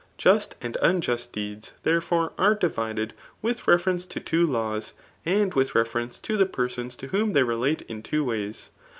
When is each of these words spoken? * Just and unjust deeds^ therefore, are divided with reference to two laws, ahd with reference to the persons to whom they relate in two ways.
* 0.09 0.17
Just 0.17 0.55
and 0.63 0.77
unjust 0.81 1.31
deeds^ 1.31 1.73
therefore, 1.83 2.33
are 2.35 2.55
divided 2.55 3.13
with 3.43 3.67
reference 3.67 4.03
to 4.05 4.19
two 4.19 4.47
laws, 4.47 4.93
ahd 5.27 5.53
with 5.53 5.75
reference 5.75 6.17
to 6.17 6.37
the 6.37 6.47
persons 6.47 6.95
to 6.95 7.09
whom 7.09 7.33
they 7.33 7.43
relate 7.43 7.83
in 7.83 8.01
two 8.01 8.23
ways. 8.25 8.71